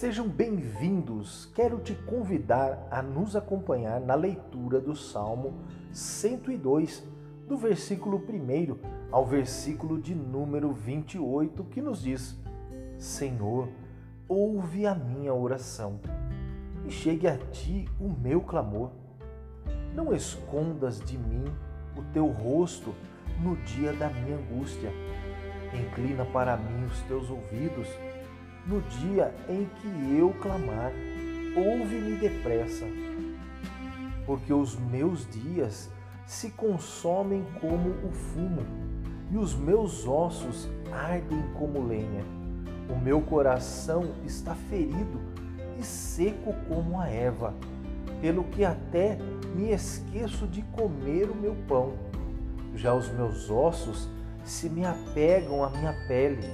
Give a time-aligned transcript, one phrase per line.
[0.00, 1.52] Sejam bem-vindos.
[1.54, 5.52] Quero te convidar a nos acompanhar na leitura do Salmo
[5.92, 7.06] 102,
[7.46, 8.78] do versículo 1
[9.12, 12.34] ao versículo de número 28, que nos diz:
[12.96, 13.68] Senhor,
[14.26, 16.00] ouve a minha oração
[16.86, 18.92] e chegue a ti o meu clamor.
[19.94, 21.44] Não escondas de mim
[21.94, 22.94] o teu rosto
[23.38, 24.90] no dia da minha angústia.
[25.78, 27.86] Inclina para mim os teus ouvidos
[28.66, 30.92] no dia em que eu clamar.
[31.56, 32.86] Ouve-me depressa,
[34.24, 35.90] porque os meus dias
[36.24, 38.64] se consomem como o fumo
[39.30, 42.24] e os meus ossos ardem como lenha.
[42.88, 45.20] O meu coração está ferido
[45.78, 47.54] e seco como a erva,
[48.20, 49.18] pelo que até
[49.54, 51.94] me esqueço de comer o meu pão.
[52.74, 54.08] Já os meus ossos
[54.44, 56.46] se me apegam à minha pele,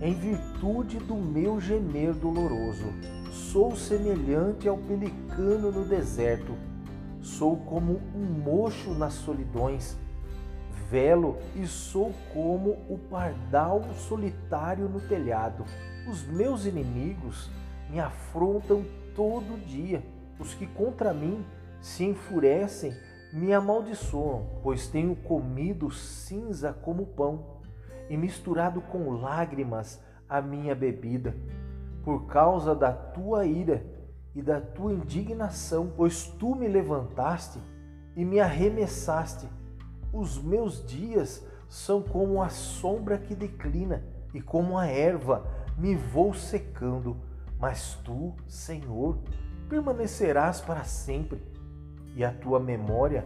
[0.00, 2.86] em virtude do meu gemer doloroso.
[3.30, 6.54] Sou semelhante ao pelicano no deserto,
[7.20, 9.96] sou como um mocho nas solidões,
[10.90, 15.64] velo e sou como o pardal solitário no telhado.
[16.08, 17.50] Os meus inimigos
[17.90, 20.02] me afrontam todo dia,
[20.38, 21.44] os que contra mim
[21.80, 22.92] se enfurecem
[23.32, 27.59] me amaldiçoam, pois tenho comido cinza como pão
[28.10, 31.34] e misturado com lágrimas a minha bebida,
[32.02, 33.86] por causa da tua ira
[34.34, 37.60] e da tua indignação, pois tu me levantaste
[38.16, 39.48] e me arremessaste.
[40.12, 44.02] Os meus dias são como a sombra que declina,
[44.34, 45.46] e como a erva
[45.78, 47.16] me vou secando.
[47.60, 49.18] Mas tu, Senhor,
[49.68, 51.40] permanecerás para sempre,
[52.16, 53.24] e a tua memória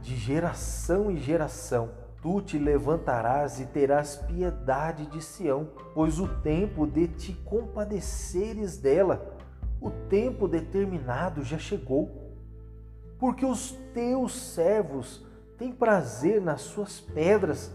[0.00, 6.86] de geração em geração tu te levantarás e terás piedade de Sião, pois o tempo
[6.86, 9.36] de te compadeceres dela,
[9.78, 12.34] o tempo determinado já chegou.
[13.18, 15.22] Porque os teus servos
[15.58, 17.70] têm prazer nas suas pedras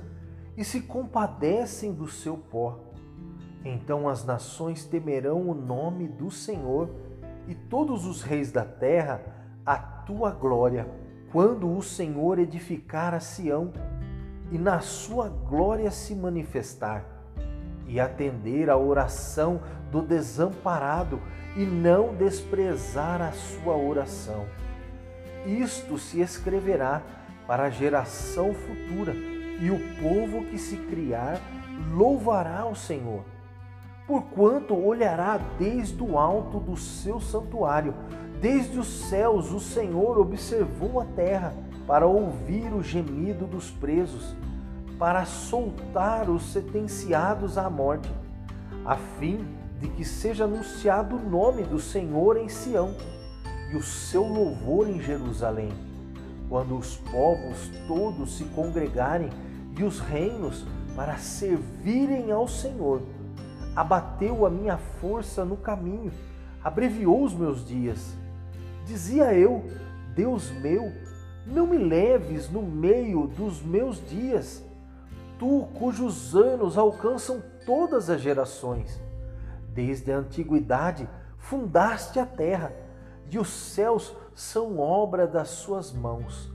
[0.58, 2.80] e se compadecem do seu pó.
[3.64, 6.90] Então as nações temerão o nome do Senhor
[7.48, 9.22] e todos os reis da terra
[9.64, 10.90] a tua glória,
[11.32, 13.72] quando o Senhor edificar a Sião
[14.52, 17.06] e na sua glória se manifestar,
[17.88, 19.62] e atender à oração
[19.92, 21.20] do desamparado
[21.56, 24.46] e não desprezar a sua oração.
[25.46, 27.02] Isto se escreverá
[27.48, 31.40] para a geração futura, e o povo que se criar
[31.92, 33.24] louvará o Senhor.
[34.08, 37.94] Porquanto olhará desde o alto do seu santuário,
[38.42, 41.54] desde os céus o Senhor observou a terra
[41.90, 44.36] para ouvir o gemido dos presos,
[45.00, 48.12] para soltar os sentenciados à morte,
[48.86, 49.44] a fim
[49.80, 52.94] de que seja anunciado o nome do Senhor em Sião
[53.72, 55.72] e o seu louvor em Jerusalém,
[56.48, 59.32] quando os povos todos se congregarem
[59.76, 63.02] e os reinos para servirem ao Senhor.
[63.76, 66.12] Abateu a minha força no caminho,
[66.64, 68.16] abreviou os meus dias.
[68.86, 69.66] Dizia eu,
[70.14, 70.92] Deus meu,
[71.50, 74.64] não me leves no meio dos meus dias,
[75.38, 79.02] tu cujos anos alcançam todas as gerações.
[79.74, 82.74] Desde a antiguidade fundaste a terra,
[83.32, 86.52] e os céus são obra das suas mãos.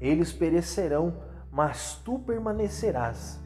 [0.00, 1.14] Eles perecerão,
[1.50, 3.40] mas tu permanecerás.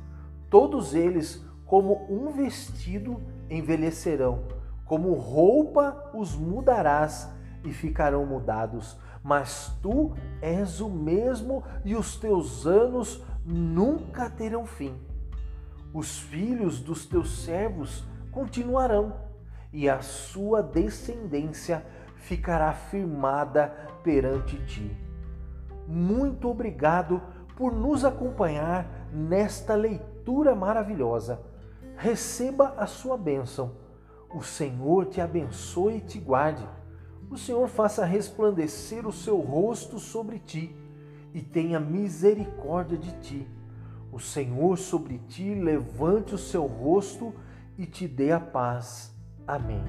[0.50, 4.44] Todos eles, como um vestido, envelhecerão,
[4.84, 7.28] como roupa os mudarás
[7.64, 14.94] e ficarão mudados mas tu és o mesmo e os teus anos nunca terão fim.
[15.92, 19.14] Os filhos dos teus servos continuarão,
[19.72, 21.84] e a sua descendência
[22.16, 23.68] ficará firmada
[24.02, 24.96] perante ti.
[25.86, 27.22] Muito obrigado
[27.56, 31.40] por nos acompanhar nesta leitura maravilhosa.
[31.96, 33.72] Receba a sua bênção.
[34.34, 36.66] O Senhor te abençoe e te guarde
[37.32, 40.76] o Senhor faça resplandecer o seu rosto sobre ti
[41.32, 43.48] e tenha misericórdia de ti.
[44.12, 47.32] O Senhor sobre ti levante o seu rosto
[47.78, 49.14] e te dê a paz.
[49.46, 49.82] Amém.